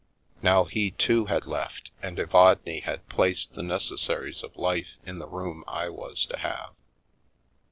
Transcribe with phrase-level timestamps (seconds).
[0.41, 5.19] Now he, too, had left, and Evadne had placed the neces saries of life in
[5.19, 6.73] the room I was to have.